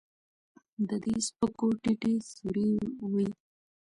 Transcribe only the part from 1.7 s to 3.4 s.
ټيټې سورې وړي